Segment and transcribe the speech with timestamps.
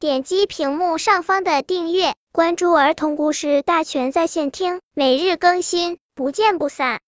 [0.00, 7.00] 点击屏幕上方的订阅，关注儿童故事大全在线听，每日更新，不见不散。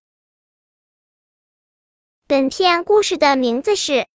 [2.26, 3.92] 本片故事的名字是《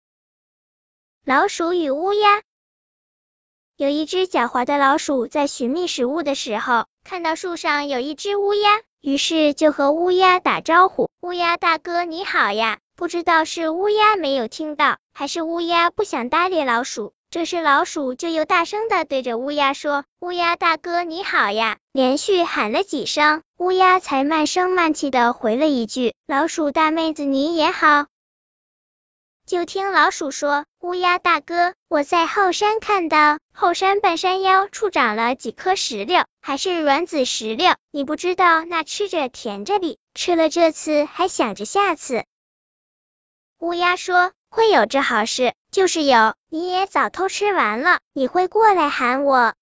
[1.25, 2.39] 老鼠与乌鸦》。
[3.77, 17.13] 有一只狡猾的老鼠在寻觅食物的时候，看到树上有一只乌鸦，于是就和乌鸦打招呼：“乌鸦大哥，你好呀！”不知道是乌鸦没有听到，还是乌鸦不想搭理老鼠。
[17.35, 28.07] 这时老鼠就又大声的对着乌鸦说：“乌鸦大哥你好呀！”连续喊了几声，乌鸦才慢声慢气的回了一句：“老鼠大妹子你也好。”
[29.47, 37.75] 就听老鼠说：“乌鸦大哥，我在后山看到后山半山腰处长了几颗石榴，还是软籽石榴。
[37.91, 42.23] 你不知道那吃着甜着哩，吃了这次还想着下次。”
[43.59, 49.53] 乌鸦说：“会有这好事，就是有，你也早偷吃完了，你会过来喊我。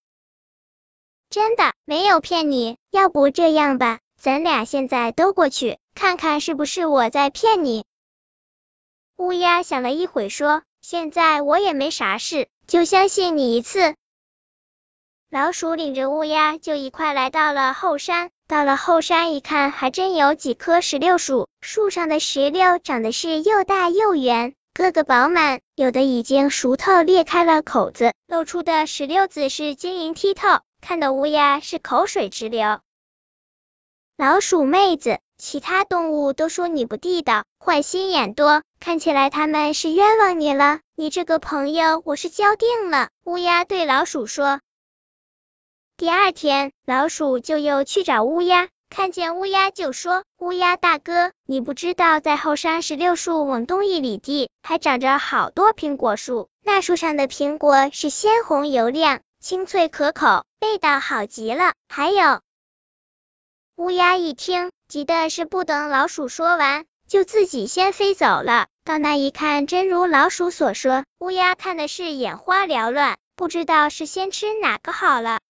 [1.30, 2.76] 真的没有骗你。
[2.90, 7.86] 要不这样吧，咱俩现在都过去，看看是不是我在骗你。”
[9.16, 13.94] 乌鸦想了一会，说：“现在我也没啥事，就相信你一次。”
[15.32, 18.30] 老鼠领着乌鸦就一块来到了后山。
[18.46, 32.80] 到了后山一看，还真有几棵石榴树，树上的石榴长得是又大又圆，个个饱满，有的已经熟透裂开了口子，露出的石榴籽是晶莹剔透，看得乌鸦是口水直流。
[34.16, 43.10] 老鼠妹子，其他动物都说你不地道，坏心眼多，看起来他们是冤枉你了，你这个朋友我是交定了。
[43.24, 44.60] 乌鸦对老鼠说。
[45.98, 61.72] 第二天，老鼠就又去找乌鸦，看见乌鸦就说：“乌鸦大哥，你不知道在后山石榴树往东一里地，还长着好多苹果树，那树上的苹果是鲜红油亮，清脆可口，味道好极了。
[61.88, 62.42] 还有……”
[63.76, 68.66] 乌鸦一听，急的是不等老鼠说完，就自己先飞走了。
[68.84, 75.40] 到那一看，真如老鼠所说，乌鸦看的是眼花缭乱，不知道是先吃哪个好了。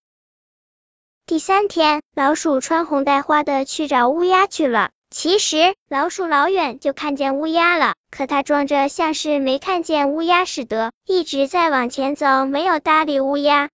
[1.25, 4.91] 第三天，老鼠穿红戴花的去找乌鸦去了。
[5.09, 13.69] 其实老鼠老远就看见乌鸦了，可它装着像是没看见乌鸦似的，一直在往前走，没有搭理乌鸦。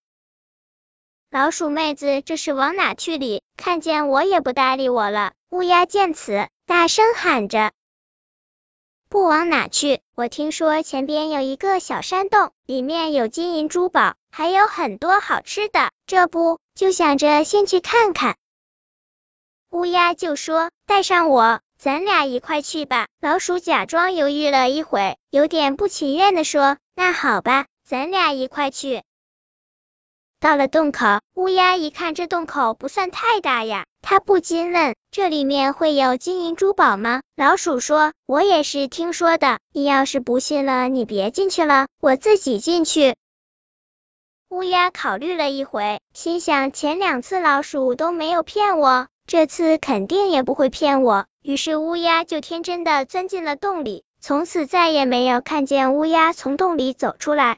[1.32, 3.42] 老鼠妹子这是往哪去哩？
[3.58, 5.32] 看见我也不搭理我了。
[5.50, 7.72] 乌鸦见此，大声喊着。
[9.10, 10.02] 不往哪去？
[10.14, 15.90] 我听说前边有一个小山洞，里面有金银珠宝，还有很多好吃的。
[16.06, 18.36] 这不就想着先去看看。
[19.72, 29.02] 乌鸦就说：“带上我，咱俩一块去吧。”老鼠假装犹豫了一会，有点不情愿的说：“那好吧，咱俩一块去。”
[30.40, 43.16] 到了洞口，乌鸦一看这洞口不算太大呀，他不禁问：“这里面会有金银珠宝吗？”老鼠说：“我也是听说的，你要是不信了，你别进去了，我自己进去。”
[44.50, 57.58] 乌鸦考虑了一会，心想前两次老鼠都没有骗我，这次肯定也不会骗我，于是乌鸦就天真的钻进了洞里，从此再也没有看见乌鸦从洞里走出来。